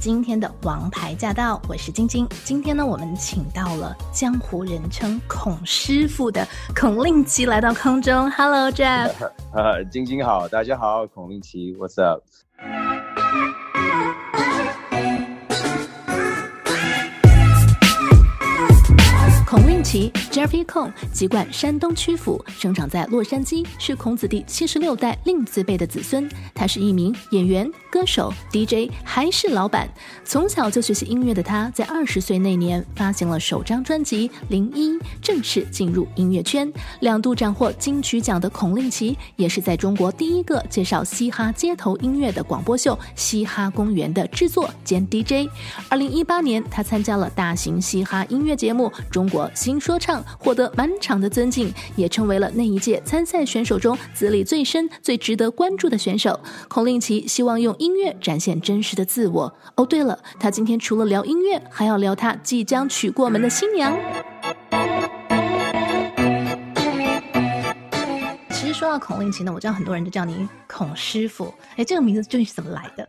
[0.00, 2.26] 今天的《王牌驾到》，我是晶晶。
[2.42, 8.30] 今天呢，我们请到了江湖人称孔师傅的孔令奇来到空中。
[8.30, 9.12] Hello，Jeff。
[9.52, 12.22] 呃，晶晶好，大家好，孔令奇，What's up？
[19.46, 26.30] 孔令奇 Jeffrey Kong 籍贯山东曲阜，生长在洛杉矶，是孔子第七十六代令字辈的子孙。
[26.54, 29.88] 他是一名演员、歌手、DJ，还是老板。
[30.24, 36.72] 从小就学习音乐的他，在二十岁那年发行了首张专辑《零一》，正式进入音乐圈。
[37.00, 45.50] 两度斩获金曲奖的孔令奇，也是在中国第一个介绍嘻哈街头音乐的广播秀《嘻哈公园》的制作兼 DJ。
[45.88, 49.48] 二零一八年，他参加了大型嘻哈音乐节目《中国》。
[49.56, 56.38] 新说唱获得满场的尊敬，也成为了那一届参赛选手中资历最深、最值得关注的选手。
[56.68, 59.52] 孔令奇希望用音乐展现真实的自我。
[59.76, 63.96] 哦，对了，他今天除了聊音乐，还要聊他即将娶过门的新娘。
[68.50, 71.52] 其实说到孔令奇呢，我知道很多人都叫你孔师傅。
[71.76, 73.08] 哎，这个名字究竟是怎么来的？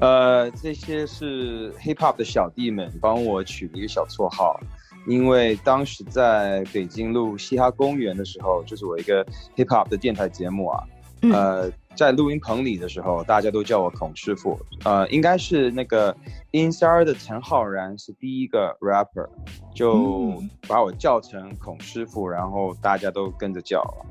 [0.00, 4.58] 呃，这些是 hip hop 的小弟们帮我取了一个小绰号。
[5.06, 9.24] 因为当时在北京录《嘻哈公园》的时候，就是我一个
[9.56, 10.84] hip hop 的电台节目啊，
[11.22, 16.16] 嗯、呃，在录音棚里的时候，大家都叫我孔师傅，呃，应该是那个
[16.52, 19.28] insar 的陈浩然是第一个 rapper，
[19.74, 24.06] 就把我叫成孔师傅，然后大家都跟着叫了。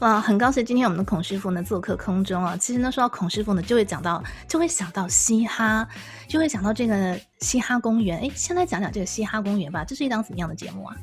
[0.00, 2.54] 哇，很高兴今天我们的孔师傅呢做客空中啊。
[2.54, 5.88] 其实呢，说到孔师傅呢，就会讲到，就会想到嘻哈，
[6.28, 8.20] 就会想到这个嘻哈公园。
[8.20, 9.84] 哎，先来讲讲这个嘻哈公园吧。
[9.86, 10.96] 这是一档怎么样的节目啊？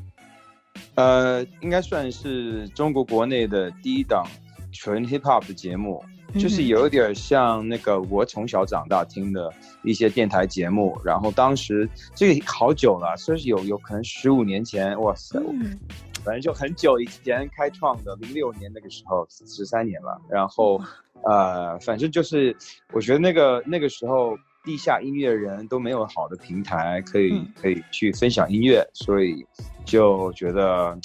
[0.94, 4.28] 呃，应该算是中国国内的第一档
[4.72, 6.04] 纯 hip hop 的节目，
[6.38, 9.52] 就是有点像那个我从小长大听的
[9.84, 10.96] 一些电台节目。
[11.04, 15.40] 然后当时这个好久了，说是有有可能十五年前，哇塞。
[15.52, 15.80] 嗯
[16.24, 20.20] 反正就很久以前开创的，零六年那个时候，十三年了。
[20.30, 20.82] 然后，
[21.24, 22.56] 呃，反正就是，
[22.94, 29.46] 我觉得那个那个时候，地下音乐人都没有好的平台可以可以去分享音乐，所以
[29.84, 30.98] 就觉得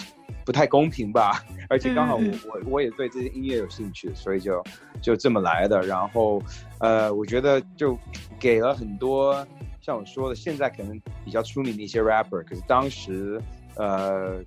[0.44, 1.44] 不太公平吧。
[1.68, 4.62] 而且刚好我我我也对这些音乐有兴趣，所以就
[5.02, 5.82] 就这么来的。
[5.82, 6.40] 然后，
[6.78, 7.98] 呃，我觉得就
[8.38, 9.44] 给了很多
[9.80, 13.40] 像我说的，现在可能比较出名的一些 rapper，可是当时，
[13.74, 14.40] 呃。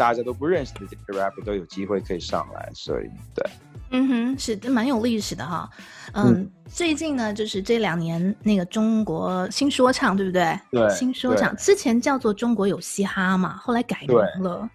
[0.00, 3.44] 大家都不认识的这些 rapper 都有机会可以上来，所以对，
[3.90, 5.68] 嗯哼，是蛮有历史的哈。
[6.14, 10.58] 嗯，嗯最近呢，就是这两年那个中国新说唱，对不对？
[10.72, 14.66] 对，新说唱之前叫做中国有嘻哈嘛，后来改名了。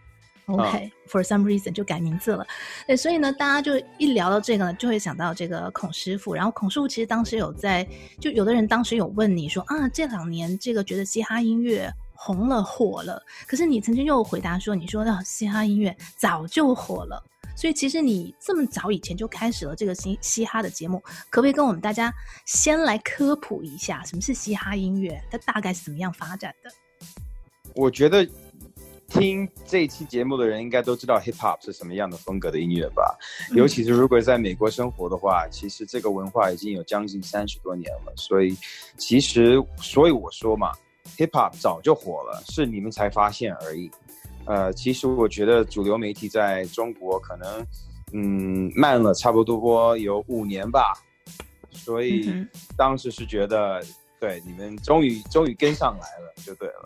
[0.46, 2.46] OK，for、okay, some reason 就改名字了。
[2.86, 6.36] 对，所以呢，大家就一聊到这个呢，就会想到这个孔师傅。
[6.36, 7.84] 然后孔师傅其实当时有在，
[8.20, 11.92] 就有的人当时有问你说啊，这两年这个觉得嘻哈音乐。
[12.16, 17.22] 红了火了，可是你曾经又回答说，你说的嘻哈音乐早就火了，
[17.56, 20.98] 所以其实你这么早以前就开始了这个嘻嘻哈的节目，
[21.30, 22.12] 可不可以跟我们大家
[22.46, 26.72] 先来科普一下什么是嘻哈音乐，它大概是怎么样发展的？
[27.76, 28.28] 我觉得
[29.10, 33.18] 听这一期节目的人应该都知道 hip hop 是什么样的风格的音乐吧，
[33.52, 38.58] 嗯、尤其是如果在美国生活的话，其实这个文化已经有将近三十多年了，所以
[38.98, 40.72] 其实所以我说嘛。
[41.18, 43.90] Hip Hop 早就火了，是你们才发现而已。
[44.46, 47.66] 呃，其实我觉得主流媒体在中国可能，
[48.14, 50.94] 嗯，慢了差不多有五年吧。
[51.72, 52.32] 所以
[52.78, 53.84] 当时是觉得，
[54.20, 56.84] 对，你们终于终于跟上来了，就对了。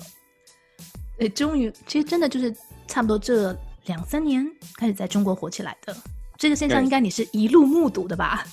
[1.18, 2.56] 对，终于，其实真的就是
[2.88, 5.96] 差不多这两三年开始在中国火起来的。
[6.38, 8.46] 这个现象应该你是一路目睹的吧？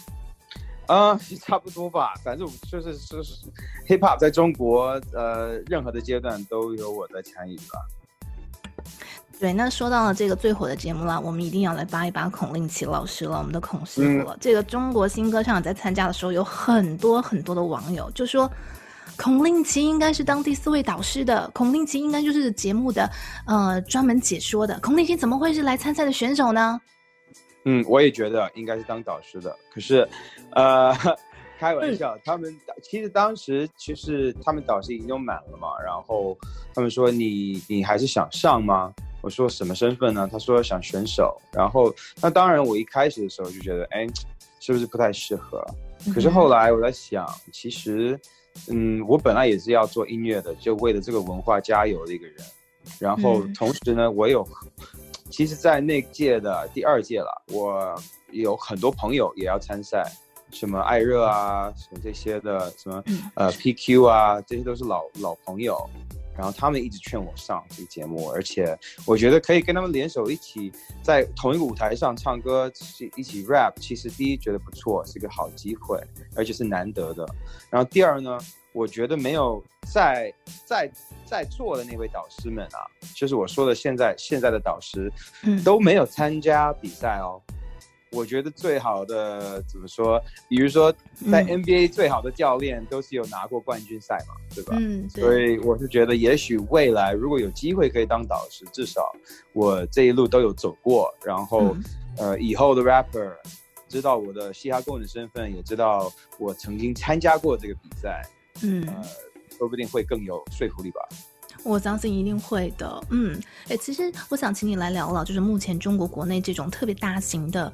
[0.86, 3.34] 啊， 差不多吧，反正就是就是
[3.86, 7.80] hip hop 在中国，呃，任何的阶段都有我在参与吧。
[9.38, 14.34] 对，那说到了这个最火的节目了，我们一定要来扒一扒孔令奇老师了，我们的孔师傅了。
[14.34, 18.50] 嗯、这个中国新歌唱在参加的时候，有很多很多的网友就说，
[19.18, 23.10] 孔令奇应该是当第四位导师的，孔令奇应该就是节目的
[23.46, 26.80] 呃专门解说的，孔令奇怎么会是来参赛的选手呢？
[27.68, 30.08] 嗯，我也觉得应该是当导师的，可是，
[30.52, 30.94] 呃，
[31.58, 36.38] 开玩笑，他们其实当时其实他们导师已经都满了嘛，然后
[36.72, 38.94] 他们说你你还是想上吗？
[39.20, 40.28] 我说什么身份呢？
[40.30, 41.92] 他说想选手，然后
[42.22, 44.06] 那当然我一开始的时候就觉得，哎，
[44.60, 45.60] 是不是不太适合？
[46.14, 48.16] 可是后来我在想，其实，
[48.70, 52.36] 嗯，我本来也是要做音乐的，就为了这个文化加油的一个人，
[53.00, 54.46] 然后同时呢，我有。
[55.36, 57.94] 其实，在那届的第二届了，我
[58.30, 60.10] 有很多朋友也要参赛，
[60.50, 63.04] 什么艾热啊，什么这些的，什么
[63.34, 65.78] 呃 PQ 啊，这些都是老老朋友。
[66.34, 70.72] 然后他们一直劝我上这个节目，而且我觉得可以跟他们联手一起
[71.02, 72.72] 在同一个舞台上唱歌，
[73.14, 73.74] 一起 rap。
[73.78, 76.02] 其实第一觉得不错，是个好机会，
[76.34, 77.26] 而且是难得的。
[77.68, 78.38] 然后第二呢，
[78.76, 80.30] 我觉得没有在
[80.66, 80.90] 在
[81.24, 82.84] 在座的那位导师们啊，
[83.14, 85.10] 就是我说的现在现在的导师，
[85.64, 87.40] 都没有参加比赛哦。
[88.12, 90.22] 我觉得最好的怎么说？
[90.46, 90.92] 比如说，
[91.30, 94.76] 在 NBA 最好的教练都是有拿过冠军赛嘛，嗯、对吧？
[94.78, 99.10] 嗯，所以我是觉得，也许未来如果有机会可以当导师，至少
[99.54, 101.84] 我这一路都有走过，然后、嗯、
[102.18, 103.32] 呃，以后的 rapper
[103.88, 108.22] 知道我的嘻哈工人身份，也知道我曾经参加过这个比赛，
[108.62, 109.02] 嗯，呃，
[109.58, 111.00] 说不定会更有说服力吧。
[111.64, 113.02] 我相信一定会的。
[113.10, 117.72] 嗯，哎，其实我想请你来聊聊，就是目前中国国内这种特别大型的。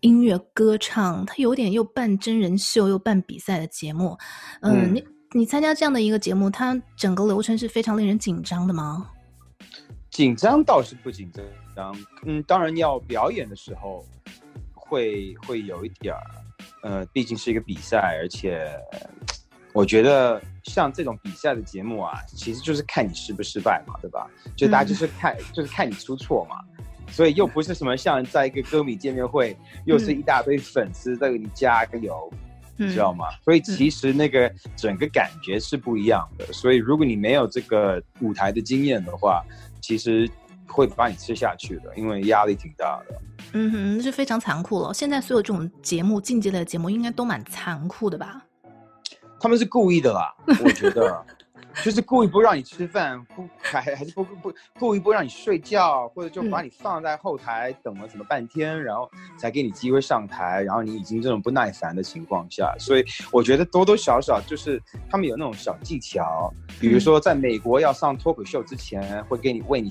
[0.00, 4.18] 音乐歌唱，它有点又办真人秀又办比赛的节目，
[4.60, 9.08] 嗯，嗯，你你参加这样的一个节目，它整个流程是非常令人紧张的吗？
[10.10, 11.30] 紧张倒是不紧
[11.76, 11.96] 张，
[12.26, 14.04] 嗯，当然要表演的时候
[14.74, 16.20] 会会有一点儿，
[16.82, 18.76] 呃，毕竟是一个比赛，而且
[19.72, 24.28] 我觉得像这种比赛的节目啊，其实就是看你失不失败嘛，对吧？
[24.54, 26.56] 就大家就是看，嗯，就是看你出错嘛。
[27.08, 32.32] 所以又不是什么像在一个歌迷见面会，又是一大堆粉丝在给你加个油，
[32.76, 33.26] 你、嗯、知道吗？
[33.44, 36.46] 所以其实那个整个感觉是不一样的。
[36.52, 39.42] 所以如果你没有这个舞台的经验的话，
[39.80, 40.30] 其实
[40.66, 43.20] 会把你吃下去的，因为压力挺大的。
[43.52, 44.94] 嗯哼，那是非常残酷了。
[44.94, 48.42] 现在所有这种节目，竞技类的节目应该都蛮残酷的吧？
[49.42, 50.32] 他们是故意的啦，
[50.64, 51.24] 我觉得。
[51.84, 64.80] 就是故意不让你吃饭，不还还是不不故意不让你睡觉，或者就把你放在后台等了什么半天，嗯、然后才给你机会上台，然后你已经这种不耐烦的情况下，所以我觉得多多少少就是
[65.10, 69.90] 他们有那种小技巧，比如说在美国要上脱口秀之前，会给你喂你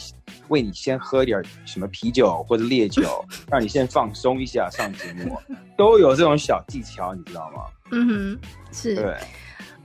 [0.49, 5.37] 喂你先喝点什么啤酒或者烈酒， 让你先放松一下上节目，
[5.77, 7.63] 都有这种小技巧，你知道吗？
[7.91, 8.39] 嗯哼，
[8.71, 8.95] 是。
[8.95, 9.17] 对。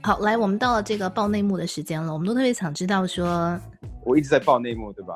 [0.01, 2.13] 好，来，我们到了这个爆内幕的时间了。
[2.13, 3.59] 我们都特别想知道说，
[4.05, 5.13] 我一直在爆内幕，对吧？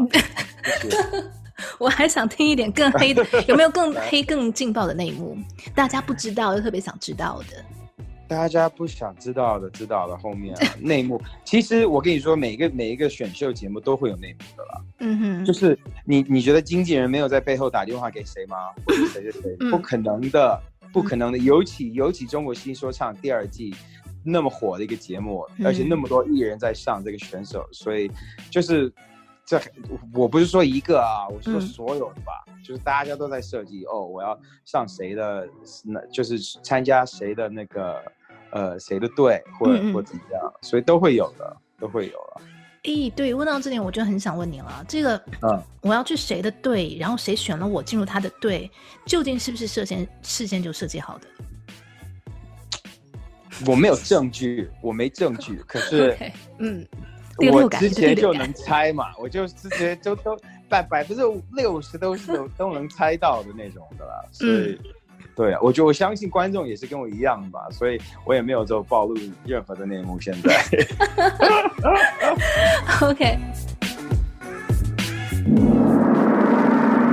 [1.78, 5.38] 我还想听一点更黑的，有没有更 黑、更劲爆的内幕？
[5.74, 7.64] 大家不知道，又特别想知道的。
[8.28, 11.22] 大家不想知道的，知道了后面 内幕。
[11.46, 14.82] 其实我跟你说，每一个每一个选秀节目都会有内幕的啦。
[15.00, 18.58] 嗯哼，就是你你觉得经纪人没有在背后打电话给谁吗？
[18.86, 19.70] 或者谁谁谁？
[19.70, 20.62] 不可能的，
[20.92, 21.38] 不可能的。
[21.38, 23.74] 尤其尤其中国新说唱第二季。
[24.24, 28.12] 那么火的一个节目，而且那么多艺人在上这个选手，嗯、所以
[28.50, 28.92] 就是
[29.46, 29.60] 这
[30.14, 35.48] 我不是说一个啊，我是说所有的吧，嗯、就是大家都在设计哦，我要上谁的，
[35.84, 38.02] 那就是参加谁的那个
[38.52, 42.42] 呃谁的队，或或怎么样，所以都会有的，都会有了。
[42.84, 48.70] 诶，对，问到这点，我就很想问你了，这个嗯，我要去谁的队，然后谁选了我进入他的队，
[49.06, 51.28] 究竟是不是事先事先就设计好的？
[53.66, 55.62] 我没有证据，我没证据。
[55.68, 56.18] 可是，
[56.58, 56.86] 嗯，
[57.52, 60.38] 我之前就能猜嘛， 我就之前就都
[60.68, 64.24] 百百分之六十都是都 都能猜到的那种的啦。
[64.32, 64.80] 所以，
[65.36, 69.16] 对啊，我就我相信观众也是跟我一样吧，所以我也没有就暴露
[69.46, 70.20] 任何的内幕。
[70.20, 70.64] 现在
[73.02, 73.38] ，OK，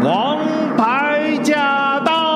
[0.03, 2.28] 王牌驾到。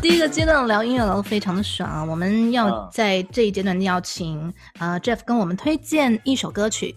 [0.00, 2.02] 第一个阶段聊音乐聊得非常的爽啊！
[2.04, 6.94] 我们要在这一阶段要请啊、uh, Jeff 跟我们推荐一首歌曲。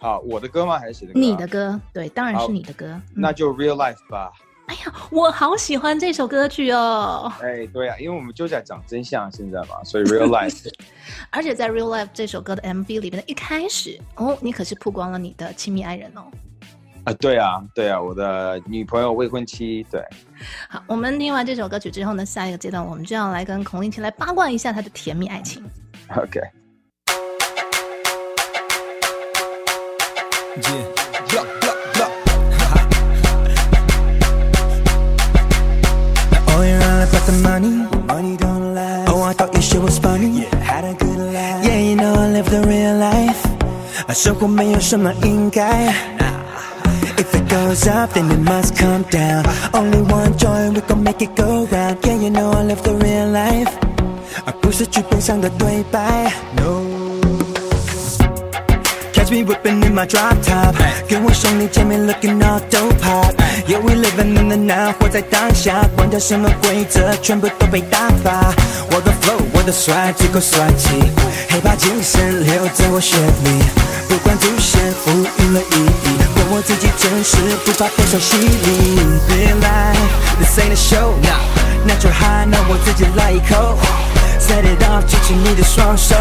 [0.00, 0.78] 好，我的歌吗？
[0.78, 1.20] 还是谁的歌？
[1.20, 2.86] 你的歌，对，当然是你的歌。
[2.86, 4.30] 嗯、那就 Real Life 吧。
[4.66, 7.32] 哎呀，我好喜欢这首歌曲哦！
[7.42, 10.70] 哎，对啊，因为我们就在讲真相现在嘛，所以 Real Life。
[11.30, 16.24] 而且在 Real Life 这首歌的 MV 里面的一开始哦，你可是曝光了你的亲密爱人哦。
[17.08, 20.04] 啊，对啊，对啊，我的女朋友未婚妻，对。
[20.68, 25.64] 好，我们听完这首歌曲之后呢，下一个阶段我们就要来跟孔令奇来八卦一下他的甜蜜爱情。
[26.14, 26.38] OK。
[42.38, 42.68] If it
[47.47, 49.45] goes up, then it must come down.
[49.73, 51.97] Only one joy, we gon' make it go round.
[52.03, 53.69] Yeah, you know I live the real life，
[54.45, 56.33] 而不是剧本上的对白。
[56.55, 56.81] No。
[59.13, 60.73] Catch me whipping in my drop top，
[61.07, 68.53] 跟我兄弟姐妹 looking all dope hot。Yeah we living in the now，活在当下，管他什么规则，全部都被打发。
[68.91, 70.89] 我的 flow，我的帅，足够帅气，
[71.49, 73.63] 黑怕精神留在我血里，
[74.09, 76.06] 不管祖先赋予了意义，过
[76.50, 78.48] 我自己真实，不怕多少洗礼。
[79.28, 83.76] Real life，this ain't a show，natural high，那我自己来一口
[84.40, 86.14] ，set it off，举起你的双手。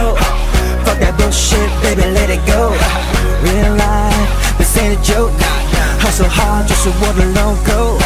[0.85, 2.75] Fuck that bullshit, baby, let it go.
[3.43, 5.31] Real life, this ain't a joke.
[5.99, 7.97] Hustle hard 就是我的 logo。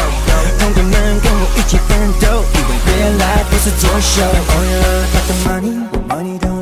[0.58, 4.22] 同学们跟我一起奋斗，因为 real life 不是作秀。
[4.22, 5.74] Oh yeah, got the money,
[6.08, 6.61] money don't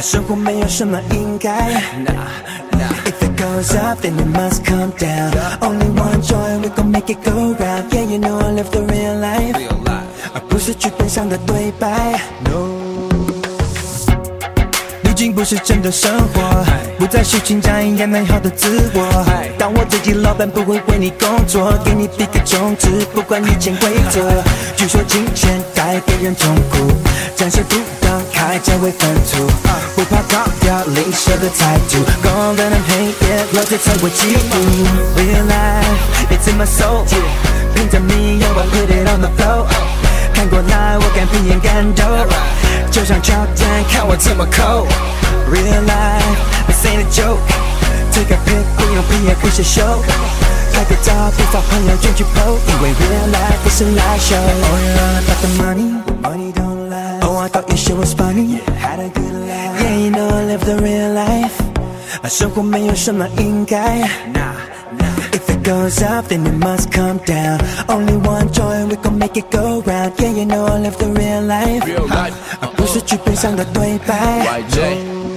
[0.00, 1.72] 生活没有什么应该。
[3.06, 5.32] If it goes up, then it must come down.
[5.60, 7.92] Only one joy, we gon' make it go round.
[7.92, 9.56] Yeah, you know I live the real life.
[10.34, 12.20] 而不是剧本上的对白。
[12.44, 12.67] No，
[15.19, 16.65] 毕竟不是真的生活，
[16.97, 19.25] 不再虚情假意演美好的自我。
[19.57, 24.41] 当我自己老板，不会为你工作，给你比个中指，不管你潜规则。
[24.77, 26.87] 据说金钱带给人痛苦，
[27.35, 29.45] 展现不当铠甲为粪土，
[29.93, 34.55] 不怕高调吝啬的态度，光灯和黑夜，老子才会嫉妒。
[35.17, 37.03] Real life, it's in my soul，
[37.75, 39.65] 凭着迷药，I put it on the floor。
[40.33, 42.05] 看过来，我敢眼敢斗，
[42.99, 44.85] 就像乔丹，看我怎么扣。
[45.49, 46.35] Real life,
[46.67, 47.39] this ain't a joke。
[48.11, 50.03] Take a pic，不用 P 也不写秀，
[50.73, 54.35] 拍个照，别找朋友卷去 po，因为 real life 不是 live show。
[54.35, 57.21] Oh yeah, got the money, money don't lie.
[57.21, 58.59] Oh, I thought your shit was funny.
[58.81, 59.81] Had a good life.
[59.81, 61.55] Yeah, you know I live the real life.
[62.27, 64.09] 生活没有什么应该。
[64.91, 65.08] If it
[65.68, 67.60] goes up, then it must come down.
[67.88, 70.12] Only one joy, we gon' make it go round.
[70.18, 71.84] Yeah, you know I live the real life.
[71.84, 74.14] Real life，而不是剧本上的对白。
[74.60, 75.27] YJ，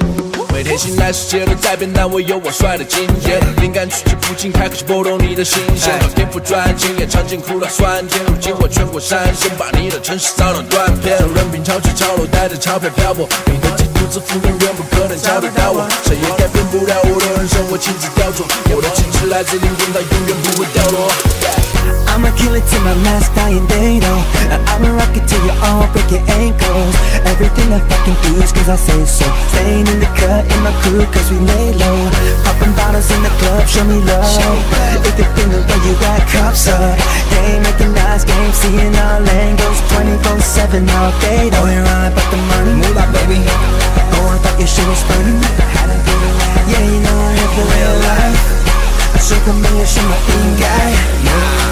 [0.62, 3.40] 每天醒来世界都在变，但我有我帅的经验。
[3.60, 5.92] 灵感取之不尽，开口就拨动你的心弦。
[6.14, 8.24] 天赋专情，也尝尽苦辣酸甜。
[8.26, 11.18] 如今我穿过山，先把你的城市造成断片。
[11.34, 13.28] 任凭潮起潮落，带着钞票漂泊。
[13.46, 18.46] 你的基督自负永远不可能找得到我，谁也改变不了我的人生，我亲自雕琢。
[18.70, 21.71] 我的气质来自灵魂，它永远不会掉落。
[22.12, 24.22] I'ma kill it till my last dying day, though.
[24.72, 26.94] I'ma rock it till you all break your ankles.
[27.24, 29.26] Everything I fucking do is cause I say so.
[29.52, 31.98] Staying in the cut in my crew cause we lay low.
[32.44, 34.26] Popping bottles in the club, show me love.
[35.02, 36.98] If they feel the way you got cups up
[37.42, 39.78] Ain't making nice game, seeing all angles.
[39.90, 41.64] 24-7 all day, though.
[41.64, 43.40] We're all about the money, move like baby.
[44.14, 45.34] Oh, I thought your shit was funny
[46.70, 48.40] Yeah, you know I live the real life.
[49.16, 50.90] I shook a million, show my thing guy.
[51.26, 51.71] yeah.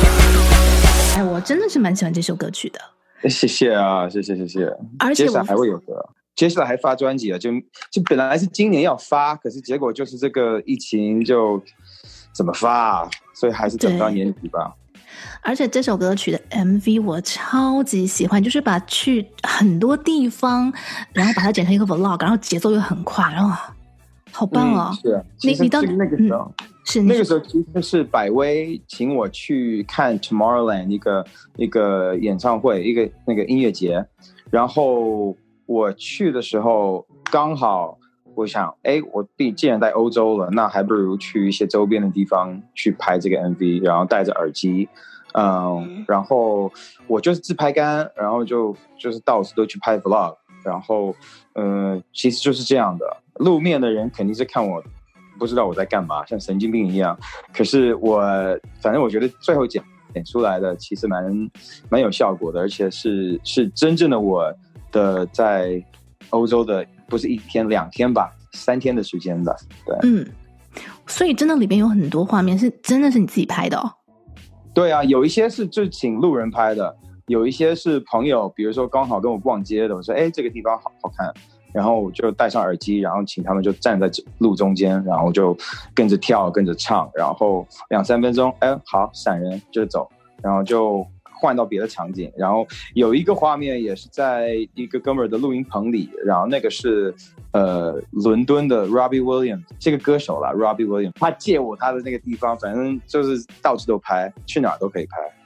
[1.20, 2.80] 哎，我真的是蛮喜欢这首歌曲的。
[3.28, 4.64] 谢谢啊，谢谢谢谢。
[4.98, 6.02] 而且接下来还会有歌，
[6.34, 7.50] 接下来还发专辑啊，就
[7.92, 11.62] 就本来是今年要发，可是结果就是这个疫情就
[12.32, 14.74] 怎么发啊，所以还是等到年底吧。
[15.42, 20.72] 而且这首歌曲的 MV 我超级喜欢，就是把去很多地方，
[21.12, 23.54] 然后把它剪成一个 vlog，然后节奏又很快，然后
[24.32, 24.90] 好棒哦！
[24.90, 26.50] 嗯、是啊，你你到那个时候。
[26.60, 31.24] 嗯是那个时候其实是百威请我去看 Tomorrowland 一个
[31.56, 34.04] 一个演唱会，一个那个音乐节，
[34.50, 37.96] 然后我去的时候刚好
[38.34, 44.88] 我想，哎，我毕既然在欧洲了，那还不如去一些周边的地方去拍这个 MV，然后戴着耳机，
[45.34, 46.72] 嗯，然后
[47.06, 51.14] 我就是自拍杆，然后就就是到处都去拍 Vlog，然后
[51.54, 54.82] 嗯，其实就是这样的，露面的人肯定是看我。
[55.40, 57.18] 不知道我在干嘛，像神经病一样。
[57.52, 58.20] 可是我，
[58.82, 59.82] 反正我觉得最后剪
[60.12, 61.50] 剪出来的其实蛮
[61.88, 64.54] 蛮有效果的，而且是是真正的我
[64.92, 65.82] 的在
[66.28, 69.56] 欧洲的，不是一天两天吧，三天的时间的。
[69.86, 70.26] 对，嗯，
[71.06, 73.90] 所以真的里边有很多画面是真的是你自己拍的哦。
[74.74, 76.94] 对啊，有一些是就请路人拍的，
[77.26, 81.32] 有一些是朋友，比如说刚好跟我逛街的，我说哎，这个地方好好看。
[81.72, 85.56] 然后我就戴上耳机，然后请他们就站在路中间，然后就
[85.94, 90.08] 跟着跳，跟着唱，然后两三分钟，哎，好，闪人就走，
[90.42, 91.06] 然后就
[91.40, 92.30] 换到别的场景。
[92.36, 97.14] 然后有一个画面也是在一个哥们儿的录音棚里，然后那个是
[97.52, 105.39] 呃伦敦的 Robbie Williams 这个歌手啦，Robbie Williams，他借我他的那个地方，反正就是到处都拍，去哪儿都可以拍。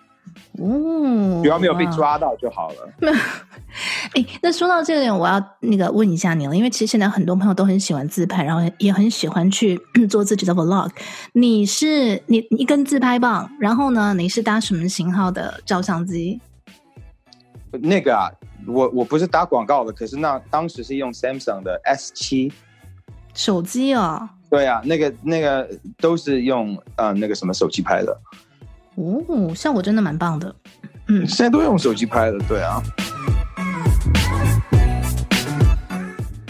[0.59, 2.93] 哦，只要没有被抓到就好了。
[4.15, 10.91] 哎，那说到这个点，我要那个问一下你了，因为其实现在很多朋友都很喜欢自拍，然后也很喜欢去 做自己的 vlog。
[11.33, 16.41] 你是你一根自拍棒，然后呢，你是搭什么型号的照相机？
[17.83, 18.31] 那个啊，
[18.69, 22.53] 我我不是打广告的，可是那当时是用 Samsung 的 S 七
[23.35, 24.29] 手机哦。
[24.49, 28.17] 对啊，那个那个都是用呃那个什么手机拍的。
[28.97, 30.55] 哦，效果真的蛮棒的。
[31.09, 32.83] 嗯，现在都用手机拍的，对啊。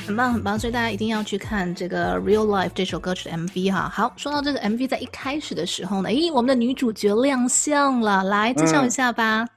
[0.07, 3.89] 很棒很棒，所以大家一定要去看这个《Real Life》这首歌曲的 MV 哈。
[3.89, 9.43] 好，说到这个 MV，在一开始的时候呢，咦，我们的女主角亮相了，来介绍一下吧。
[9.43, 9.49] 嗯、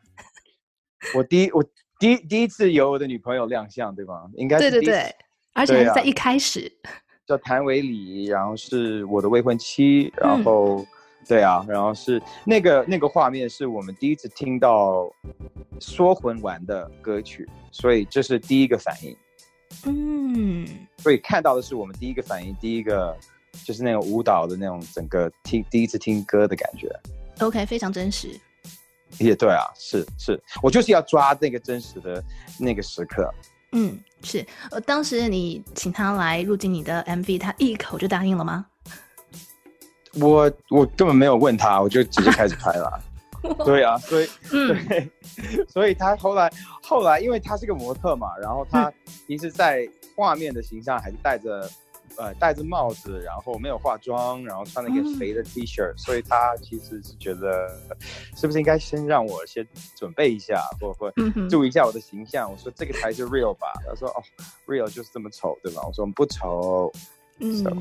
[1.15, 1.63] 我第一我
[1.99, 4.13] 第一第一次有我的女朋友亮相，对吧？
[4.35, 5.15] 应该是对对对，
[5.53, 6.71] 而且还是在一开始。
[6.83, 6.89] 啊、
[7.27, 10.87] 叫谭维礼，然后是我的未婚妻，然后、嗯、
[11.27, 15.11] 对啊，然后是那个那个画面是我们第一次听到
[15.79, 19.15] 说魂丸的歌曲，所以这是第一个反应。
[19.85, 20.65] 嗯，
[20.99, 23.15] 所以看到的是我们第一个反应，第一个
[23.65, 26.89] 就是那种舞蹈的那种整个听第一次听歌的感觉。
[27.39, 28.29] OK，非常真实。
[29.19, 32.23] 也对啊，是是，我就是要抓那个真实的
[32.59, 33.33] 那个时刻。
[33.73, 34.45] 嗯，是。
[34.71, 38.65] 呃，当时你请他来入境你的 MV，他一口就答应了吗？
[40.19, 43.03] 我我根本没有问他，我就直接开始拍了。
[43.63, 45.09] 对啊，所以，嗯、对，
[45.69, 48.91] 所以他后来后来，因为他是个模特嘛，然后他
[49.27, 51.69] 平时，在画面的形象还是戴着，
[52.17, 57.69] 呃，戴着帽子，然后没有化妆，然后穿了一个肥的 T 恤，嗯，所以他其实是觉得，
[58.35, 61.09] 是不是应该先让我先准备一下，或或
[61.47, 62.51] 注意一下我的形象？
[62.51, 63.67] 我说这个才是 real 吧？
[63.87, 64.23] 他说哦
[64.65, 65.83] ，real 就是这么丑，对吧？
[65.85, 66.91] 我说不丑。
[67.39, 67.71] 嗯，so.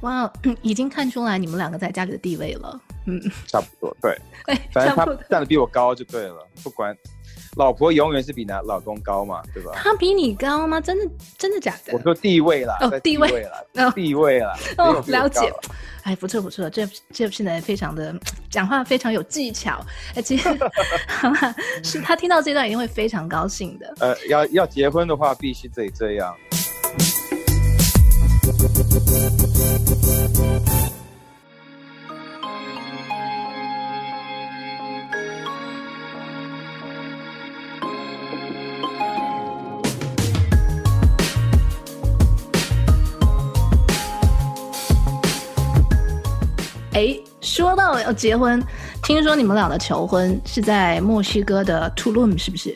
[0.00, 0.30] 哇，
[0.62, 2.80] 已经看出来你们两个在家里的地位了。
[3.06, 4.18] 嗯，差不多，对，
[4.72, 6.36] 反正他站的比我高就对了。
[6.62, 6.96] 不管，
[7.56, 9.72] 老婆永远是比男老公高嘛，对吧？
[9.74, 10.80] 他比你高吗？
[10.80, 11.92] 真的，真的假的？
[11.92, 13.42] 我说地位啦，哦，地位
[13.74, 14.56] 啦，地位啦。
[14.78, 15.52] 哦，了解。
[16.02, 18.14] 哎，不错不错，Jeff Jeff 现在非常的
[18.48, 19.84] 讲话非常有技巧。
[20.14, 20.48] 哎， 其实
[21.82, 23.94] 是他听到这段一定会非常高兴的。
[23.98, 26.32] 呃，要要结婚的话，必须得这样。
[46.92, 48.62] 哎，说到要结婚，
[49.02, 52.74] 听说你们俩的求婚是在墨西哥的 Tulum，是不是？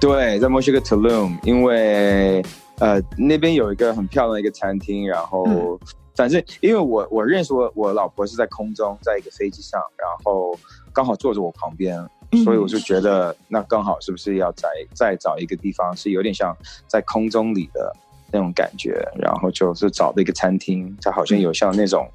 [0.00, 2.44] 对，在墨西哥 Tulum，因为
[2.80, 5.78] 呃那边有一个很漂亮的一个餐厅，然后、嗯、
[6.14, 10.58] 反正因为我我认识我我老婆是在空中，在一个飞机上，然后
[10.92, 11.98] 刚好坐着我旁边，
[12.44, 17.94] 所以我就觉得那刚好是不是要再再找一个地方，是有点像在空中里的。
[18.30, 22.06] 那种感觉，然后就是找了一个餐厅，它好像有像那种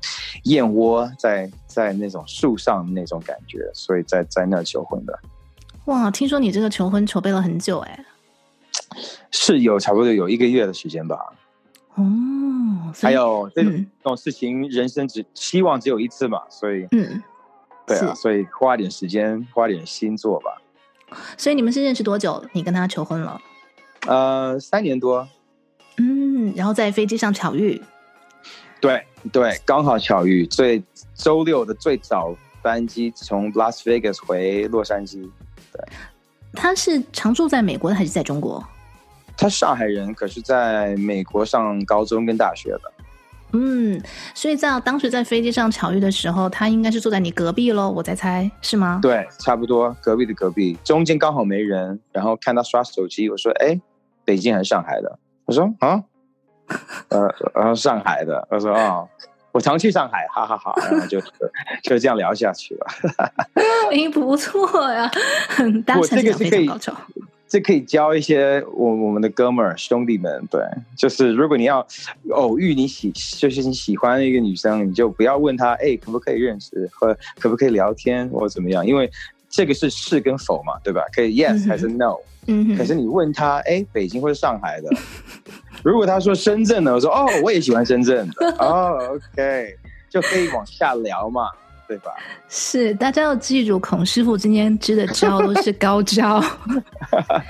[0.44, 5.20] 燕窝在在那种树上那种感觉，所以在在那求婚的。
[5.86, 8.06] 哇，听说你这个求婚筹备了很久哎？
[9.32, 11.18] 是有差不多有一个月的时间吧。
[11.96, 12.04] 哦，
[13.00, 17.22] 还有这种、嗯、这种事情，人生只希望只有一次嘛，所以嗯，
[17.86, 20.60] 对啊，所以花点时间，花点心做吧。
[21.38, 22.44] 所以你们是认识多久？
[22.54, 23.40] 你跟他求婚了？
[24.08, 25.28] 呃，三年多。
[25.98, 27.80] 嗯，然后在飞机上巧遇，
[28.82, 35.30] 对对，刚好巧遇，最周六的最早班机从 Las Vegas 回洛杉矶。
[35.72, 35.86] 对，
[36.54, 38.68] 他是常住在美国的还是在中国？
[39.38, 42.82] 他上海人，可是在美国上高中跟大学的。
[43.56, 44.02] 嗯，
[44.34, 49.00] 所以在当时在飞机上巧遇的时候，他应该是坐在你隔壁喽，我在猜是吗？
[49.00, 53.80] 对，差不多隔壁的隔壁，中间刚好没人，然后看他刷手机，我说：“哎，
[54.26, 56.02] 北京还是上海的？”我说啊，
[57.10, 59.08] 呃，然后上海的，我说哦，
[59.52, 61.22] 我常去上海，哈哈哈，然后就
[61.84, 62.88] 就这样聊下去了。
[63.92, 65.12] 哎，不错呀，
[65.50, 66.68] 很大，我这个是可以，
[67.54, 70.60] 这可以教一些我我们的哥们儿兄弟们，对，
[70.98, 71.86] 就是如果你要
[72.32, 79.08] 偶遇你喜，就是你喜欢的一个女生，你就不要问她，哎，可不可以认识，或可不可以聊天，或怎么样，因为
[79.52, 81.04] 这个是是跟否嘛，对吧？
[81.14, 82.16] 可以 yes 还是 no。
[82.48, 84.90] 嗯嗯，可是你问她，哎，北京或者上海的？
[85.86, 88.48] 如果她说深圳的，我说哦，我也喜欢深圳的。
[88.58, 89.76] 哦，OK，
[90.10, 91.52] 就可以往下聊嘛，
[91.94, 92.12] 对吧？
[92.50, 96.44] 是，大家要记住，孔师傅今天支的招都是高招。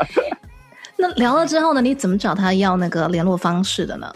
[0.97, 1.81] 那聊了之后呢？
[1.81, 4.13] 你怎么找他要那个联络方式的呢？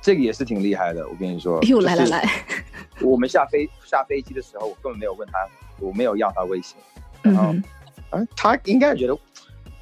[0.00, 1.60] 这个也是挺厉害的，我跟你说。
[1.64, 2.30] 哟，来来来，
[3.00, 5.38] 我们下飞 下飞机的时候，我根本没有问他，
[5.80, 6.76] 我没有要他微信。
[7.22, 7.64] 然后，嗯，
[8.10, 9.18] 啊，他应该觉得。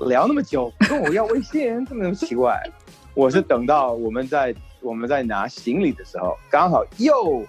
[0.07, 2.57] 聊那么久，跟我要微信，这么奇怪。
[3.15, 7.45] 我是等到我们在我们在拿行李的时候，刚好又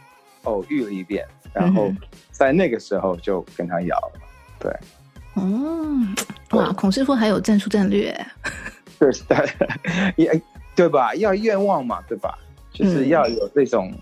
[0.45, 1.91] 偶遇了一遍，然后
[2.31, 4.11] 在那个时候就跟他要了。
[4.59, 4.71] 对，
[5.35, 6.15] 嗯，
[6.51, 8.13] 哇，孔师傅还有战术战略，
[8.99, 10.41] 对对，也
[10.75, 11.13] 对吧？
[11.15, 12.37] 要愿望嘛，对吧？
[12.71, 13.93] 就是要有这种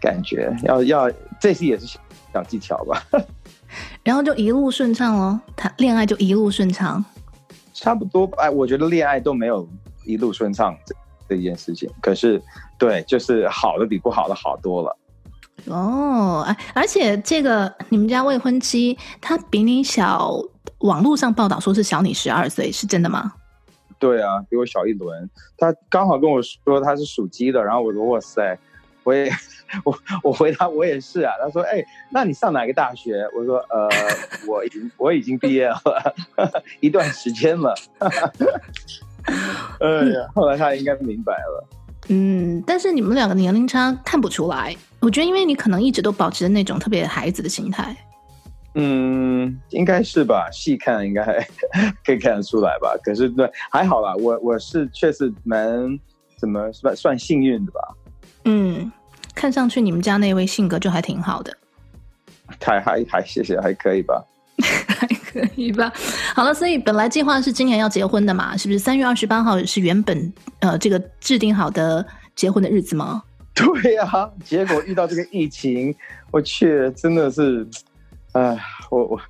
[0.00, 1.98] 感觉，嗯、要要这些也是
[2.32, 3.02] 小技巧吧。
[4.02, 7.04] 然后就一路顺畅哦，谈恋爱就一路顺畅，
[7.72, 8.24] 差不多。
[8.36, 9.68] 哎，我觉得恋爱都没有
[10.04, 10.94] 一路顺畅这
[11.28, 11.90] 这件事情。
[12.00, 12.40] 可是，
[12.78, 14.96] 对，就是好的比不好的好多了。
[15.66, 20.30] 哦，哎，而且这个你们家未婚妻她比你小，
[20.78, 23.32] 网络上报道说是小你十二岁，是真的吗？
[23.98, 25.30] 对啊，比我小一轮。
[25.56, 28.58] 她刚好跟我说她是属鸡的，然后我说哇塞，
[29.04, 29.30] 我也
[29.84, 31.32] 我我回答我也是啊。
[31.40, 33.26] 她说哎，那你上哪个大学？
[33.34, 33.88] 我说呃，
[34.46, 35.80] 我已经我已经毕业了
[36.80, 37.74] 一段时间了。
[39.80, 41.66] 哎呀，后来她应该明白了。
[42.08, 44.76] 嗯，但是你们两个年龄差看不出来。
[45.00, 47.96] 我觉得，因为你可能一直都保持着那种特别孩子的心态。
[48.74, 50.48] 嗯，应该是吧。
[50.50, 51.24] 细看应该
[52.04, 52.94] 可以看得出来吧。
[53.02, 54.14] 可是对，还好啦。
[54.16, 55.98] 我我是确实蛮
[56.36, 57.80] 怎么算算幸运的吧。
[58.44, 58.90] 嗯，
[59.34, 61.56] 看上去你们家那位性格就还挺好的。
[62.60, 64.22] 还还还，谢谢，还可以吧。
[65.40, 65.92] 还可以吧。
[66.34, 68.78] 好了，所以本来计划是今年要结婚的嘛，是不是？
[68.78, 73.22] 三月二十八号是原本呃这个制定好的结婚的日子吗？
[73.54, 75.94] 对呀、啊，结果遇到这个疫情，
[76.32, 77.64] 我去，真的是，
[78.32, 78.58] 哎，
[78.90, 79.20] 我我，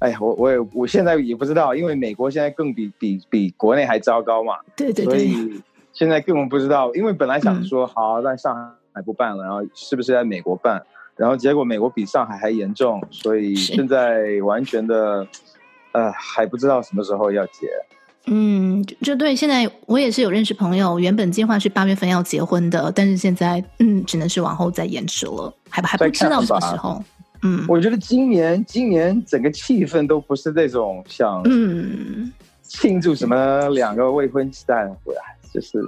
[0.00, 4.54] 哎呀，我我也我现在也不知道，因为美国现在更比比比国内还糟糕嘛。
[4.74, 5.14] 对对对。
[5.14, 8.54] 所以现在根本不知道，因为本来想说好在上
[8.92, 10.84] 海不办了，然后是不是在美国办？
[11.18, 15.26] 然后结果美国比上海还严重，所以现在完全的，
[15.92, 17.66] 呃，还不知道什么时候要结。
[18.30, 19.34] 嗯，就对。
[19.34, 27.02] 现在我也是有认识朋友，原本计划是八月份要结婚的，但是现在嗯，只能是往后再延迟了，还还不知道什么时候。
[27.42, 35.22] 嗯，我觉得今年今年整个气氛都不是那种像嗯庆祝什么两个未婚妻带回来，
[35.54, 35.78] 就是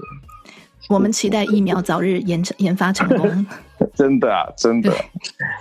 [0.90, 3.46] 我们期待疫苗早日研成研发成功。
[3.94, 4.92] 真的啊，真的，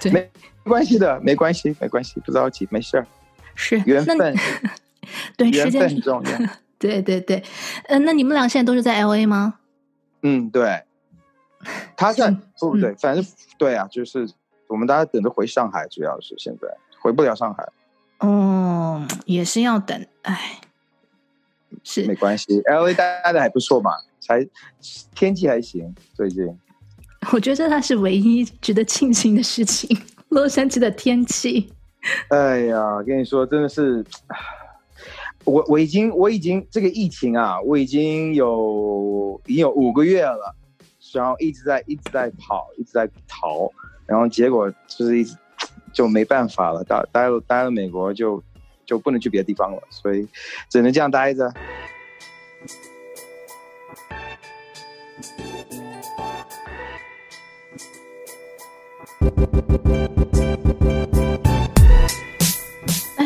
[0.05, 0.29] 没没
[0.63, 3.05] 关系的，没关系，没关系，不着急，没事儿，
[3.53, 4.35] 是缘分，
[5.37, 6.31] 对，缘分很重要。
[6.79, 7.37] 对 对对，
[7.85, 9.59] 嗯、呃，那你们俩现在都是在 L A 吗？
[10.23, 10.81] 嗯，对。
[11.95, 13.23] 他在不对，反正
[13.57, 14.27] 对啊，就是
[14.67, 16.67] 我们大家等着回上海，主要是现在
[17.01, 17.67] 回不了上海。
[18.19, 20.61] 哦，也是要等，哎，
[21.83, 23.91] 是没关系，L A 待的还不错嘛，
[24.29, 24.47] 才
[25.15, 26.45] 天气还行，最近。
[27.33, 29.89] 我觉得它是唯一值得庆幸的事情，
[30.29, 31.73] 洛杉矶的天气。
[32.29, 34.05] 哎呀，跟你说，真的是。
[35.45, 40.53] 我我已经我已经这个疫情啊，我已经有已经有五个月了，
[41.11, 43.71] 然后一直在一直在跑，一直在逃，
[44.05, 45.35] 然后结果就是一直
[45.91, 48.43] 就没办法了，待待了待了美国就
[48.85, 50.27] 就不能去别的地方了，所以
[50.69, 51.51] 只能这样待着。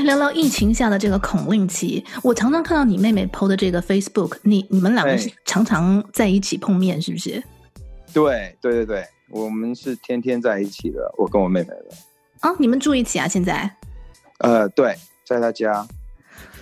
[0.04, 7.41] 聊聊疫情下的这个孔令奇，我常常看到你妹妹 PO 的这个 Facebook，你你们两个是常常在一起碰面，是不是？
[8.13, 11.86] 对对对对，我们是天天在一起的，我跟我妹妹的。
[12.41, 13.28] 啊，你们住一起啊？
[13.28, 13.78] 现在？
[14.39, 14.95] 呃，对，
[15.26, 15.88] 在她家。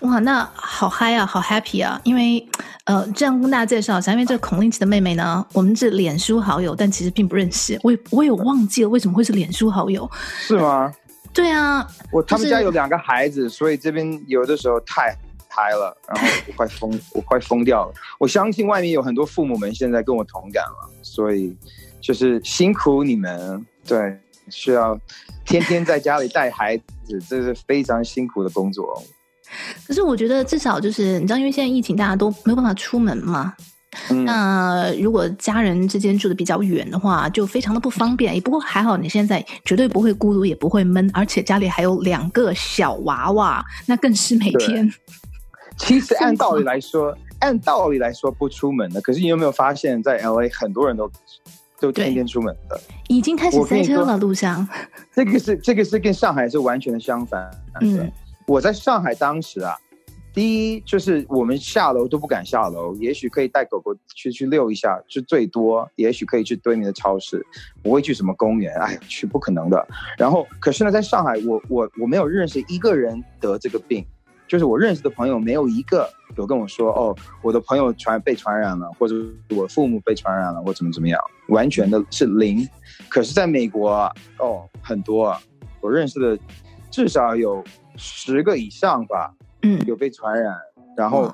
[0.02, 2.00] 哇，那好嗨啊，好 happy 啊！
[2.04, 2.44] 因为
[2.86, 7.80] 呃，这样跟大家介绍一下，因为这个孔令奇的妹妹呢，我们是脸书好友，但其实并不认识。
[7.84, 10.10] 我也我也忘记了为什么会是脸书好友？
[10.40, 10.92] 是吗？
[11.32, 15.16] 对啊，我他们家有两个孩子，所以这边有的时候太
[15.48, 17.94] 嗨了，然后 我快疯，我快疯掉了。
[18.20, 21.56] 我相信外面有很多父母们现在跟我同感了，所以
[22.02, 25.00] 就是辛苦你们，对，需要
[25.46, 29.02] 天天在家里带孩子，这是非常辛苦的工作。
[29.88, 33.54] 可是我觉得至少就是你知道，因为现在疫情，大家都没有办法出门嘛。
[34.10, 38.34] 嗯、那如果家人之间住的比较远的话，就非常的不方便。
[38.34, 44.90] 也不过还好，你现在绝对不会孤独，也不会闷，而且家里还有两个小娃娃，那更是每天。
[45.78, 49.02] 其实按道理来说，按道理来说不出门的。
[49.02, 51.12] 可是你有没有发现，在 LA 很多人都
[51.80, 54.66] 都天天出门的，已经开始塞车了路上。
[55.14, 57.50] 这个是这个是跟上海是完全的相反。
[57.82, 58.10] 嗯，
[58.52, 59.74] 我在上海当时啊。
[60.34, 67.46] 第一就是我们下楼都不敢下楼，也许可以带狗狗去去遛一下，是最多，也许可以去对面的超市，
[67.84, 69.86] 不会去什么公园，哎呀，去不可能的。
[70.18, 74.06] 然后，可是呢，在上海，我我我没有认识一个人得这个病，
[74.48, 79.16] 就是我认识的朋友没有一个有跟我说，哦，我的朋友传被传染了，或者
[79.50, 82.66] 我父母被传染了，或怎么怎么样，完全的是零。
[83.10, 83.92] 可是在美国，
[84.40, 85.38] 哦，很多，
[85.82, 86.40] 我认识的
[86.90, 87.62] 至少有
[87.96, 89.34] 十个以上吧。
[89.64, 90.58] 嗯，有被传染，
[90.98, 91.32] 然后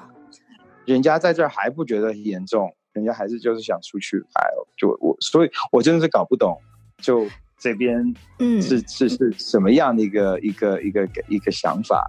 [0.84, 4.44] 人家在这儿还不觉得严重，人家还是就是想出去，哎，
[4.78, 6.60] 就我，所以我真的是搞不懂，
[6.98, 7.26] 就
[7.58, 12.06] 这边嗯是是是什么样的一个一个一个一个想法。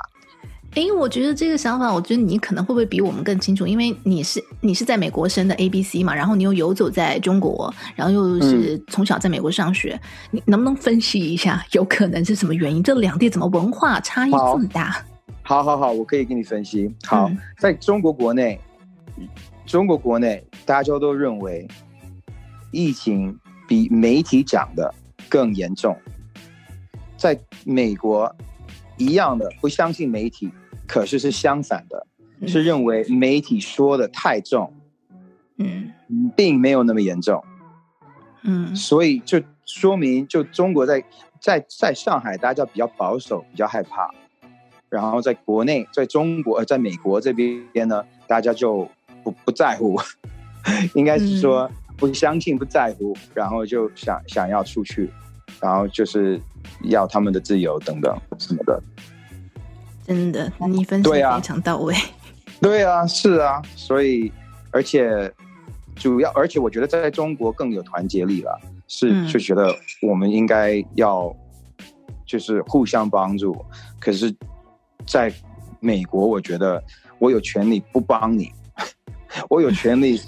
[0.78, 3.66] 哎，我觉得这个想法，我觉得你可能会不会比我们更清楚？
[3.66, 12.80] 因为你是你是在美国生的 A B C 嘛，然后你又游走在中国，然后又是从小在美国上学，嗯、你能不能分析一下，有可能是什么原因？
[12.80, 15.04] 这两地怎么文化差异这么大？
[15.42, 16.94] 好好好，我可以给你分析。
[17.04, 18.60] 好，嗯、在中国国内，
[19.66, 21.66] 中国国内大家都认为
[22.70, 23.36] 疫情
[23.66, 24.94] 比媒体讲的
[25.28, 25.98] 更严重，
[27.16, 28.32] 在美国。
[29.00, 30.50] 一样的，不相信媒体，
[30.88, 32.07] 可是是相反的，
[32.40, 34.74] 嗯、是认为媒体说的太重，
[35.59, 35.92] 嗯，
[36.35, 37.44] 并没有那么严重，
[38.42, 41.05] 嗯，所以就说明，就中国在
[41.38, 44.11] 在在上海，大家比较保守，比较害怕，
[44.88, 48.88] 然后在国内，在中国呃，在美国这边呢，大家就
[49.22, 50.01] 不不在乎，
[50.96, 55.09] 应该是说不相信，不在乎，然后就想想要出去。
[55.61, 56.40] 然后就是
[56.85, 58.81] 要他们的自由等等什么的，
[60.08, 61.94] 真的，你分析非常到位。
[62.60, 64.32] 对啊，是啊，所以
[64.72, 65.32] 而且
[65.94, 71.32] 主要，而且我觉得在中国更有团结力了，是、嗯、就觉得我们应该要
[72.26, 73.54] 就是互相帮助。
[74.00, 74.34] 可是，
[75.06, 75.32] 在
[75.78, 76.82] 美国，我觉得
[77.18, 78.50] 我有权利不帮你，
[79.48, 80.20] 我有权利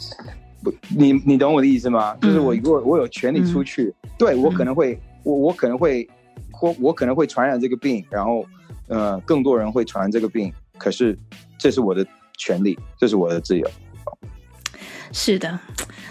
[0.62, 2.14] 不，你你懂我的意思吗？
[2.20, 5.00] 就是我如果我有权利出去，嗯、对我可能会。
[5.22, 6.08] 我我可能会，
[6.50, 8.42] 或我可能会传染这个病，然后，
[8.90, 10.53] 呃，更多人会传这个病。
[10.76, 11.18] 可是，
[11.59, 13.66] 这是我的权利，这是我的自由。
[15.12, 15.59] 是的，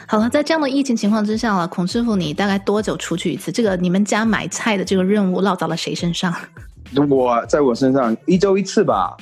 [0.07, 3.51] 好了，在这样的疫情情况之下了，孔师傅，你大概多久出去一次？
[3.51, 6.33] 这个你们家买菜的这个任务落到了谁身上？
[7.09, 9.15] 我在我身上一周一次吧，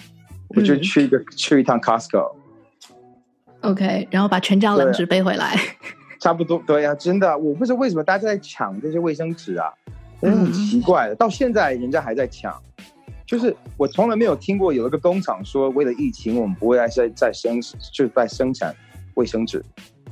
[0.56, 2.32] 我就去一个、嗯、去一趟 Costco。
[3.62, 5.60] OK，然后把全家冷纸背回来。
[6.20, 9.72] 差不多，对呀、啊，真的，我不知道为什么大家在抢这些卫生纸啊，
[10.22, 12.52] 真的很奇怪的，到现在人家还在抢，
[13.28, 17.62] 就是我从来没有听过有一个工厂说为了疫情我们不会再再生，
[17.94, 18.74] 就是在生产
[19.16, 19.64] 卫生纸，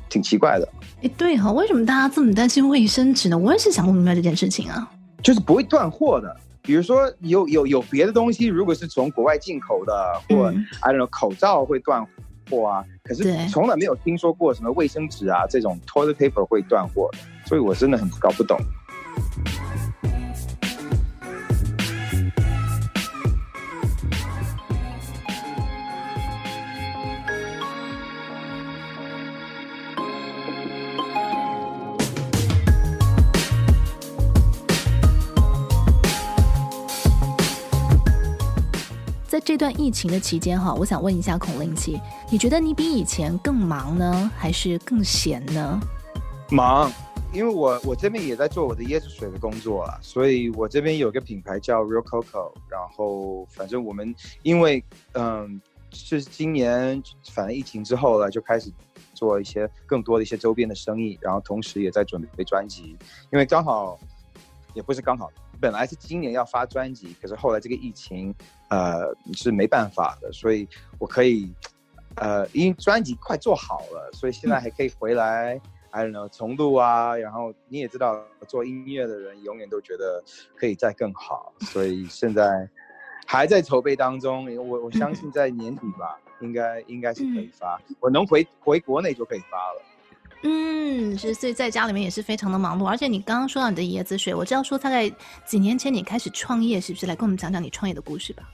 [0.10, 0.68] 挺奇怪的。
[1.02, 3.38] 哎，对哈、哦，为什么大家这么担心卫生纸呢？
[3.38, 4.92] 我也是想不明白这件事情啊。
[5.24, 12.12] 就是不会断货的，比如说有有有别的东西，如果是从国外进口的，或、嗯、I don't know 口罩会断货。
[12.48, 17.10] 货啊，可是从来没有听说过什么卫生纸啊这种 toilet paper 会断货，
[17.44, 18.56] 所以我真的很搞不懂。
[39.46, 45.80] 这段疫情的期间，哈，我想问一下孔令奇，你觉得你比以前更忙呢，还是更闲呢？
[46.50, 46.92] 忙，
[47.32, 57.00] 因为我我这边也在做我的椰子水的工作啊，所以我这边有个品牌叫 Real Coco，然后反正我们因为嗯，是今年
[57.32, 58.72] 反正疫情之后了，就开始
[59.14, 62.98] 做一些更多的一些周边的生意，然后同时也在准备专辑，
[63.32, 64.00] 因为刚好
[64.74, 65.32] 也不是刚好。
[65.60, 68.34] 本来是今年要发专辑，可是后来这个疫情，
[68.70, 70.68] 呃，是没办法的，所以
[71.00, 71.54] 我可以，
[72.16, 77.16] 呃，因为专辑快做好了，所以现在还可以回来，嗯，I don't know，重录啊。
[77.16, 80.24] 然后你也知道，做音乐的人永远都觉得
[80.56, 82.70] 可以再更好，所以现在
[83.26, 84.46] 还在筹备当中。
[84.58, 89.82] 我我相信在年底吧，应该应该是可以发，我能回回国内就可以发了。
[90.48, 92.86] 嗯，是，所以在家里面也是非常的忙碌。
[92.86, 95.12] 而且你刚刚说到你的椰子水，我知道说大概
[95.44, 97.08] 几年前你开始创业，是不是？
[97.08, 98.48] 来跟我们讲讲你创业的故事吧。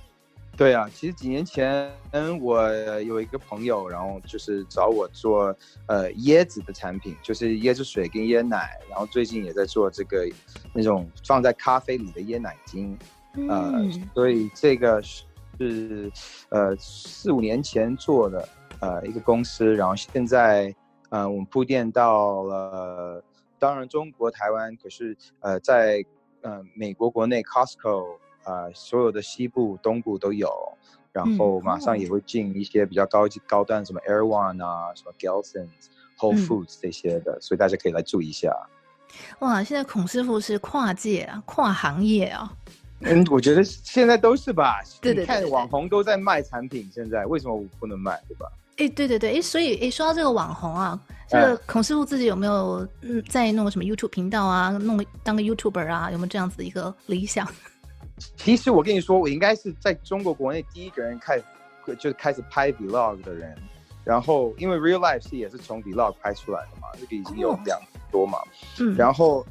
[0.56, 1.91] 对啊，其实几年前
[2.39, 5.54] 我有一个朋友，然后就是找我做
[5.88, 10.25] 呃椰子的产品，就是椰子水跟椰奶，然后最近也在做这个
[10.71, 12.97] 那种放在咖啡里的椰奶精，
[13.34, 16.10] 嗯、呃，所以这个是
[16.47, 18.47] 呃四五年前做的
[18.80, 20.73] 呃一个公司，然后现在。
[21.12, 23.24] 嗯、呃，我们铺垫到了，
[23.60, 26.04] 当然中国台湾，可是呃，在
[26.41, 30.50] 呃美国国内 Costco 啊、呃，所有的西部、东部都有，
[31.12, 35.67] 然后马上也会进一些比较高级、高端，什么 Erewhon 啊，什么 Gelson's、
[36.17, 38.56] Whole Foods 这些的，嗯、所以大家可以来注意一下。
[39.39, 42.52] 哇，现在孔师傅是跨界啊，跨行业啊。
[43.02, 44.80] 嗯，我觉得现在都是吧。
[45.02, 48.47] 对对对，对，你看网红都在卖产品，现在为什么我不能卖，对吧？
[48.77, 57.47] 哎，对对对，哎，所以哎，说到这个网红啊，这个孔师傅自己有没有嗯在弄个什么 YouTube 频道啊，弄个当个 YouTuber 啊，有没有这样子的一个理想？
[58.38, 61.41] 其实我跟你说，我应该是在中国国内第一个人开
[61.99, 63.55] 就开始拍 vlog 的人。
[64.03, 68.39] 然后因为 real life 是也是从 vlog 拍出来的嘛，这个已经有两年多嘛。
[68.79, 68.95] 嗯。
[68.95, 69.45] 然后，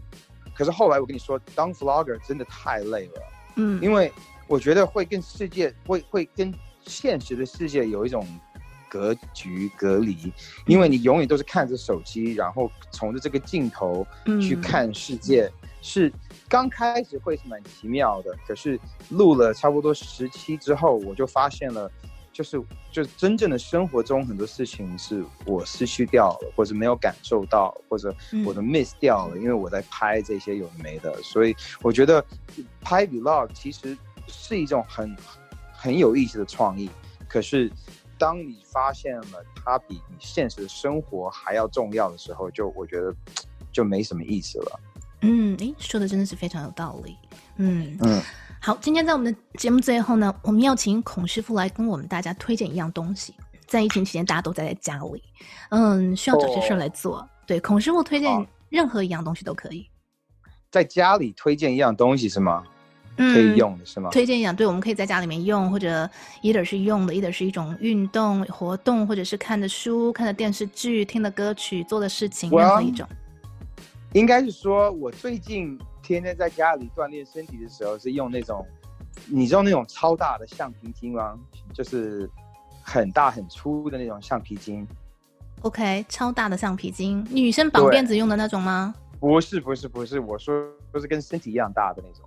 [0.54, 3.22] 可是后来我跟你说，当 vlogger 真的太累了。
[3.56, 3.80] 嗯。
[3.82, 4.12] 因为
[4.48, 6.52] 我觉得会跟世界会会跟
[6.82, 8.26] 现实的世界有一种。
[8.90, 10.32] 格局隔离，
[10.66, 14.04] 因为你永远都是看着手机，然后从着这个镜头
[14.42, 16.12] 去看世界，嗯、是
[16.48, 18.36] 刚开始会是蛮奇妙的。
[18.46, 18.78] 可是
[19.10, 21.88] 录了差不多十期之后，我就发现了，
[22.32, 28.12] 就是就是真正的生活中很多事情是我失去掉了，或者没有感受到，或者
[28.44, 31.14] 我的 miss 掉了，嗯、因为我在拍这些有的没的。
[31.22, 32.24] 所以我觉得
[32.80, 35.16] 拍 vlog 其实是一种很
[35.72, 36.90] 很有意思的创意，
[37.28, 37.70] 可是。
[38.20, 43.12] 当你发现了它比你现实生活还要重要的时候，就我觉得
[43.72, 44.80] 就没什么意思了。
[45.22, 47.16] 嗯，诶，说的真的是非常有道理。
[47.56, 48.20] 嗯嗯，
[48.60, 53.34] 好，今天在我们的节目最后呢，我们要请孔师傅来跟我们大家推荐一样东西。
[53.66, 55.22] 在疫情期间，大家都待在家里，
[55.70, 57.18] 嗯，需要找些事儿来做。
[57.18, 59.88] 哦、对，孔师傅推荐任何一样东西都可以。
[60.70, 62.64] 在家里推荐一样东西是吗？
[63.20, 64.10] 可以用的是吗？
[64.10, 66.08] 推荐一样，对，我们可以在家里面用，或者
[66.42, 73.06] either 是用的，either 是一种运动活动，或者是看的书、看的电视剧、听的歌曲、做的事情，任何一种。
[74.12, 78.66] 应该是说，我最近天天在家里锻炼身体的时候，是用那种，
[79.26, 81.38] 你知道那种超大的橡皮筋吗？
[81.72, 82.28] 就是
[82.82, 84.86] 很大很粗的那种橡皮筋。
[85.62, 88.94] OK，超大的橡皮筋，女生绑辫子用的那种吗？
[89.20, 90.54] 不是，不是，不是，我说
[90.90, 92.26] 都是跟身体一样大的那种。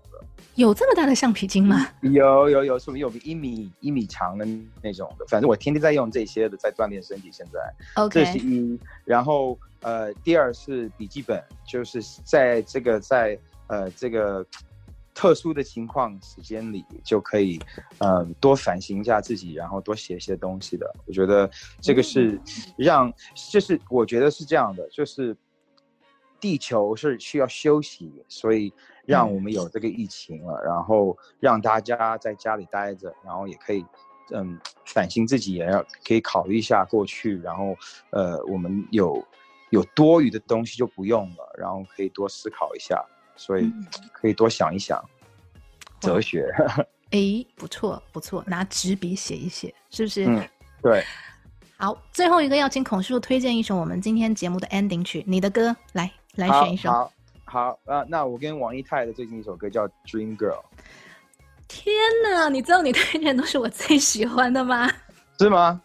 [0.56, 1.88] 有这么大的橡皮筋吗？
[2.02, 4.46] 有有有，是不是有个一米一米长的
[4.82, 5.26] 那种的？
[5.28, 7.30] 反正我天天在用这些的，在锻炼身体。
[7.32, 7.60] 现在
[7.96, 8.80] ，OK，这是一。
[9.04, 14.46] 然后呃，第二是笔记本，就是在这个在呃这个
[15.16, 17.60] 特殊的情况时间里，就可以
[17.98, 20.94] 呃多反省一下自己，然后多写一些东西的。
[21.08, 21.50] 我觉得
[21.82, 22.40] 这个是
[22.78, 23.12] 让，
[23.52, 25.36] 就是我觉得是这样的，就是
[26.40, 28.72] 地球是需要休息，所以。
[29.06, 33.86] 让我们有这个疫情了，然后让大家在家里待着，然后也可以，
[34.32, 37.76] 嗯，反省自己，也要可以考虑一下过去，然后，
[38.12, 39.26] 呃，我们有
[39.72, 43.04] 有多余的东西就不用了，然后可以多思考一下，
[43.36, 43.72] 所以
[44.12, 45.04] 可以多想一想，
[46.00, 46.50] 哲学。
[47.12, 50.26] 哎，不错不错，拿纸笔写一写，是不是？
[50.26, 50.42] 嗯，
[50.82, 51.04] 对。
[51.78, 57.12] 好，最后一个要请孔师傅推荐一首我们今天节目的 ending 曲，你的歌，来来选一首。
[57.54, 57.80] 好。
[57.86, 60.50] 啊，那我跟王一泰的最近一首歌叫《Dream Girl》。
[61.68, 64.90] 天哪，你知道你推荐都是我最喜欢的吗？
[65.40, 65.80] 是吗？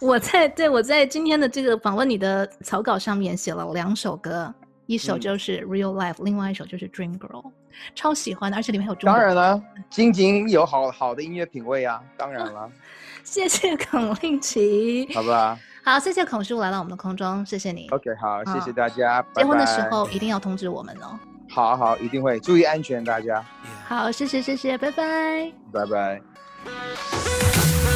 [0.00, 4.52] 我在对我在今天的这个访问你的草稿上面写了两首歌，
[4.86, 7.42] 一首就是《Real Life》，嗯，另外一首就是《Dream Girl》，
[7.94, 9.14] 超喜欢的，而且里面还有中文。
[9.14, 12.70] 当然了，晶晶有好好的音乐品味啊，当然了。
[13.22, 15.58] 谢谢孔令奇，好吧。
[15.82, 17.88] 好，谢谢孔师傅来到我们的空中，谢谢你。
[17.90, 19.24] OK，好，谢谢大家。
[19.34, 21.18] 结婚的时候一定要通知我们哦。
[21.48, 23.42] 好好，一定会注意安全，大家。
[23.88, 25.50] 好，谢谢谢谢，拜拜。
[25.72, 26.20] 拜拜。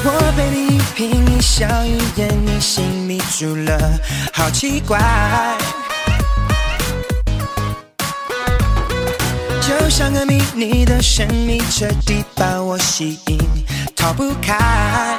[0.07, 3.79] 我被你一颦一笑一言，一心迷住了，
[4.33, 4.99] 好奇怪。
[9.61, 13.39] 就像个谜，你的神秘彻底把我吸引，
[13.95, 15.17] 逃不开。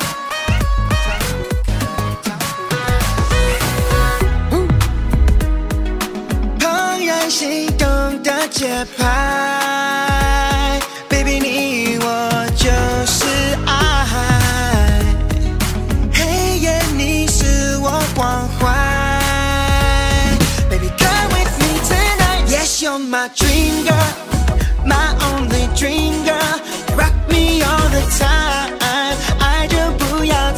[7.30, 7.88] 心动
[8.24, 12.70] 的节拍，Baby，你我就
[13.06, 13.26] 是
[13.66, 13.74] 爱。
[16.14, 18.64] 黑夜你是我关怀
[20.70, 28.78] ，Baby，come with me tonight，Yes，you're my dream girl，my only dream girl，rock me all the time，
[29.40, 30.52] 爱就不要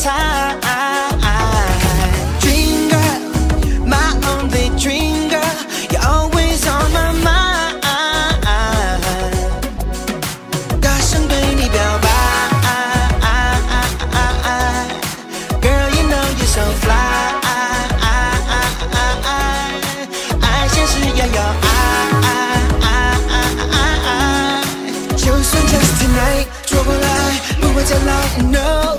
[27.88, 27.95] 猜。
[28.43, 28.97] No，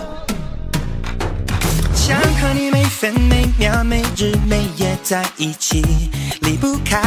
[1.94, 5.82] 想和你每分每秒每日每夜在一起，
[6.40, 7.00] 离不开。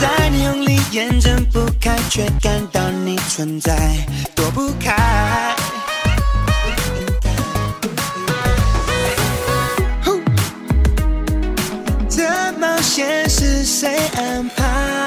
[0.00, 3.76] 在你用力眼睁不开，却感到你存在，
[4.34, 5.54] 躲不开。
[12.10, 15.01] 这冒险是谁安排？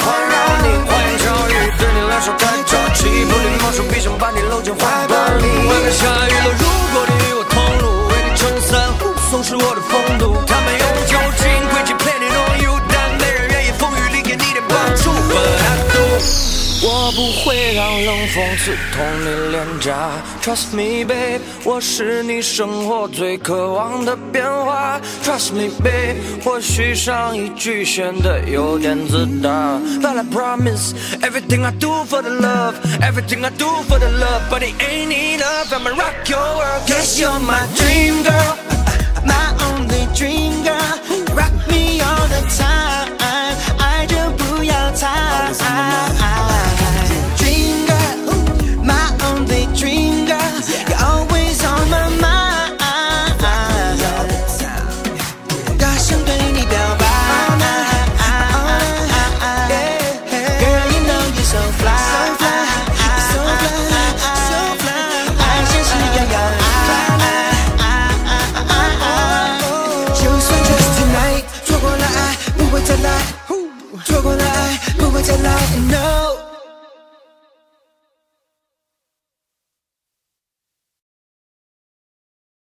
[0.00, 5.44] 环绕你，花言巧语对你来说太着急，不礼貌手臂想把你搂进怀抱里。
[5.68, 9.80] 外面下雨了，如果你与我同路，为你撑伞护送是我的
[17.54, 20.10] 会让冷风刺痛你脸颊。
[20.42, 25.00] Trust me, babe，我是你生活最渴望的变化。
[25.22, 29.78] Trust me, babe，或许上一句显得有点自大。
[30.02, 34.62] But I promise, everything I do for the love, everything I do for the love, but
[34.62, 35.72] it ain't enough.
[35.72, 38.56] I'ma rock your world, yes, you're my dream girl,
[39.24, 40.98] my only dream girl.
[41.36, 43.12] Rock me all the time，
[43.78, 45.08] 爱就不要猜。